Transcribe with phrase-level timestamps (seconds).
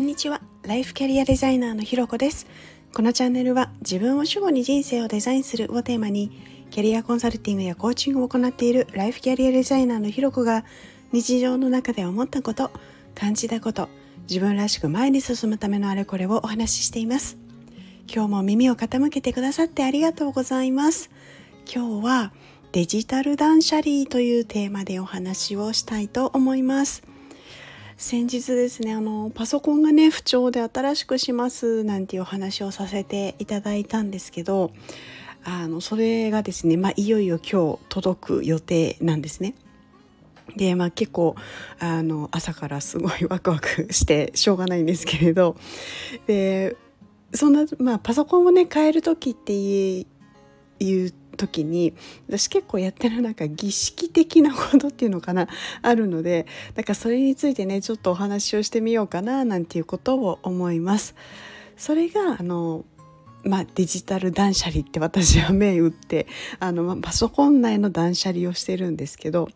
[0.00, 0.40] んにちは。
[0.62, 2.46] ライフキャリアデザイナーのひろこです。
[2.94, 6.32] このチャンネルは自分を主語に人生をデザインするをテーマに
[6.70, 10.64] キャリアコンサルティングやコーチングを行っているライフキャリアデザイナーのひろこが
[11.12, 12.70] 日常の中で思ったこと
[13.14, 13.90] 感じたこと
[14.26, 17.36] 自分らしく前に進むためのあれこれをお話ししています。
[18.12, 21.10] 今日も耳を傾けてくださってありがとうございます。
[21.70, 22.32] 今日は
[22.72, 27.09] デジタル断捨離というテーマでお話をしたいと思います。
[28.00, 34.72] 先日ですねあのパソコンがね不調で新しくしますなんていうお話をさせていただいたんですけど
[35.44, 39.54] あのそれがですね、まあ、いよいよ今日届く予定なんですね。
[40.56, 41.36] でまあ結構
[41.78, 45.56] あの朝からすごいワクワクしてしょうがないんですけれど
[46.26, 46.78] で
[47.34, 49.52] そんな、まあ、パソコンをね変える時って
[50.80, 51.94] いう時に
[52.28, 55.48] 私結構やってるなんか儀式的なことっていうのかな
[55.80, 61.14] あるのでだかそれについてねちょっとお話をしてみようかななんていうことを思います。
[61.76, 62.84] それがあの
[63.42, 66.26] まあ、デジタル断捨離って私は銘打って
[66.58, 69.48] あの、まあ、パソコン内の断捨離をしてるんですけど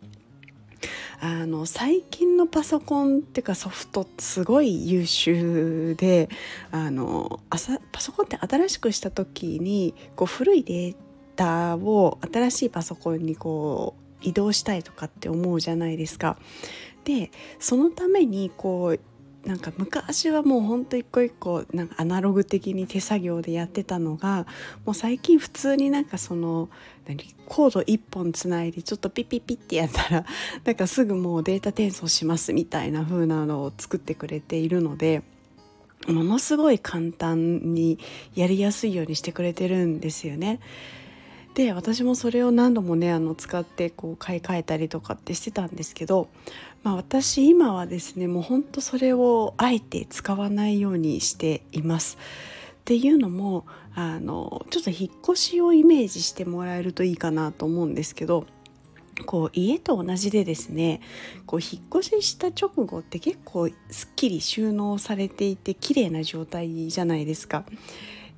[1.20, 6.28] あの最近のパソコンっていうかソフトすごい優秀で
[6.70, 10.96] あのパソコンって新しくした時にこう古いデー
[11.36, 16.36] タを新しいパソコンにこう移動したいとかって思うじゃないですか。
[17.04, 19.00] でそのためにこう
[19.46, 24.46] なんか昔はもうほんと一個一個なんかアナログ的に手作業でやってたのが
[24.86, 26.70] もう最近普通になんかその
[27.06, 30.24] 何コード1本つないでちょっとピッピッピってやったら
[30.64, 35.22] なんかすぐもうデータ転送しますみたいな風なのを作ってくれているので。
[36.06, 37.98] ものすごい簡単に
[38.34, 40.60] やりやすいようにしてくれてるんですよね。
[41.54, 46.28] で私もそれを何度もねあの使ってこう買い替えたりとかってしてたんですけど、
[46.82, 52.18] まあ、私今はですねもうほんとそれをあえて使わないようにしています。
[52.80, 53.64] っていうのも
[53.94, 58.44] あのちょっと引っ越しをイメージしてもらえるといいかなと思うんですけど
[59.24, 61.00] こう家と同じでですね
[61.46, 67.64] こう引っ越しした直後って結構すっきり収納されていて綺麗な状態じゃないですか。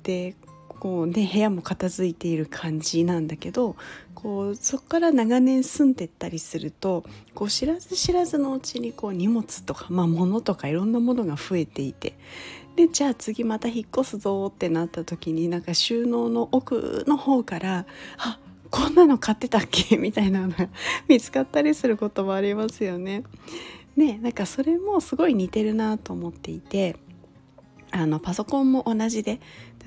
[0.03, 0.35] で
[0.79, 3.75] こうね部屋も片付いている感じなんだけど
[4.15, 7.03] こうそこから長年住んでったりすると
[7.35, 12.17] こう知らず知らずのうちにこう荷物とか、まあ、物とかいろんなものが増えていて
[12.75, 17.85] でじゃあ次また引っ越すぞってなった時になんか収納の奥の方から
[18.17, 18.39] あ
[18.69, 19.97] こんなの買ってたっけ？
[19.97, 20.69] みたいなのが
[21.07, 23.23] 見つかったりすることもありますよね。
[23.95, 26.97] ねなんかそれもすごい似てるなと思っていて
[27.91, 29.39] あのパソコンも同じで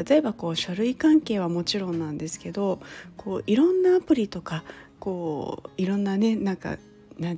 [0.05, 2.81] 例えばこう書類関係はもちろんなんですけど
[3.17, 4.65] こういろんなアプリとか
[4.99, 6.79] こういろんなねなんか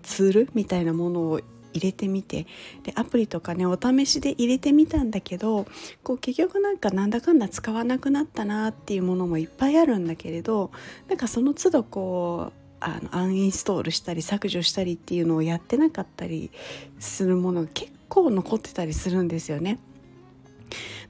[0.02, 1.40] ツールみたいなものを
[1.72, 2.46] 入れてみて
[2.82, 5.66] でアプリとかねお試しで入れてみたんだけど
[6.02, 10.70] こう結局なんかなんだかんだ使わなくなったなっていうものもいっぱいあるんだけれど
[11.08, 16.50] なんかその都度こうあのアンインストールしたり削除したりっていうのをやってなかったり
[16.98, 19.78] するものが結構残ってたりするんですよね。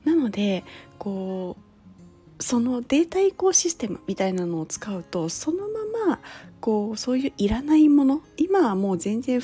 [0.05, 0.65] なので
[0.99, 6.21] こうそのデータ移行システムみたいなのを使うとそのまま
[6.61, 9.41] こうそういういらないもの今はもう全然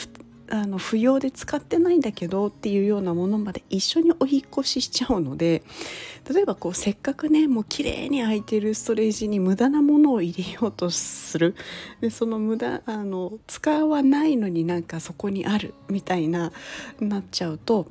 [0.50, 5.62] あの不要で使ってないんだけどっていうようなものまで一緒にお引越ししちゃうので
[6.32, 11.54] 例えばこうせっかくねもう綺麗に空いてるストレージに無駄なものを入れようとする。
[12.00, 16.52] でその無駄あの使わないのになんかそこにあるみたいな
[17.00, 17.86] なっちゃうと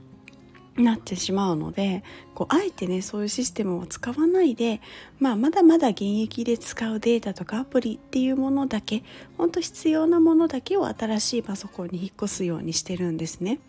[0.78, 4.80] なってしまうのでこうあえてねそういうシステムを使わないで、
[5.20, 9.04] まあ、まだまだ現役で使うデータとかアプリっていうものだけ
[9.38, 13.60] 本当必要なものだけを新しいパソコンに引っ越すようにしてるんですね。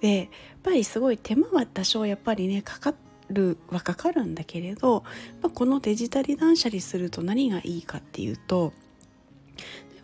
[0.00, 0.28] でやっ
[0.62, 2.94] ぱりすごい手間は多少やっぱりねかか
[3.30, 5.04] るはかかるんだけれど、
[5.40, 8.72] まあ、このデジタル断捨離すると何がいいかっていうと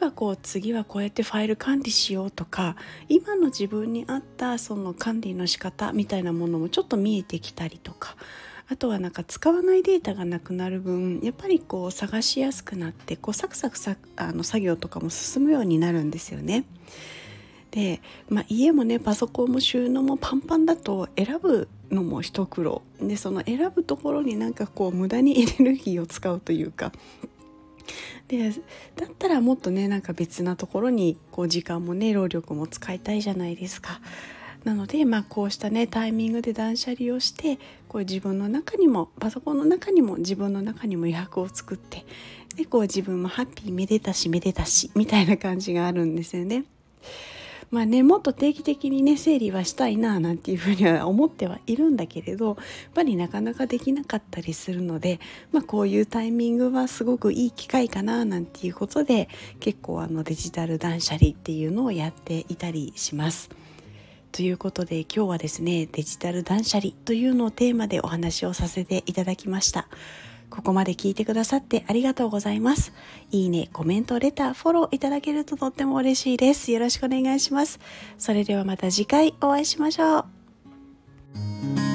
[0.01, 2.75] ばこう次はこうやってファイル管理しようとか
[3.09, 8.17] 今の自分に合ったその管理の仕方みたいなものもちょっと見えてきたりとか
[8.69, 16.65] あとはなんか使わないデータがなくなる分やっぱりこう探しやすくなってこうサクサクさあの作業とかも進むようになるんですよね。
[17.73, 26.93] で、まあ、家もねパソコンも収納もパンパンだと選ぶのも一苦労でその選ぶところになんかこう無駄にエネルギーを使うというか
[28.29, 34.01] でだったらもっとねなんか別なところにこう時間もね労力も使いたいじゃないですか。
[34.65, 37.59] なので、まあ、こうしたねタイミングで断捨離をして
[37.89, 42.05] こう自分の中にもパソコンの中にも自分の中にも余白を作って
[42.57, 46.65] でこう自分もハッピーめでたしめでたしみたいな感じがあるんですよね。
[47.71, 52.57] まあねもっと定期的にね整理はしたいななんていうふうには思ってはいるんだけれどやっ
[52.95, 55.21] ぱりなかなかできなかったりするので、
[55.53, 59.29] まあ、こういうタイミングはすごくいい機会かななんていうことで
[59.61, 63.51] 結構あのデジタル断捨離っていうのをやっていたりします。
[64.33, 69.89] ということで今日はですねデジタル断捨離というのをテーマでお話をさせていただきました
[70.51, 72.93] ここまで聞いてくださってありがとうございます。
[73.31, 76.73] いいねコメントレターフォローいただけるととっても嬉しいです。
[76.73, 77.79] よろしくお願いします。
[78.19, 81.90] それではまた次回お会いしましょう。